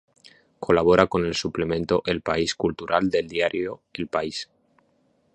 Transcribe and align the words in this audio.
Colabora 0.65 1.05
con 1.05 1.27
el 1.27 1.35
suplemento 1.35 2.01
El 2.07 2.23
País 2.23 2.55
Cultural 2.55 3.11
del 3.11 3.27
diario 3.27 3.81
"El 3.93 4.07
País". 4.07 4.49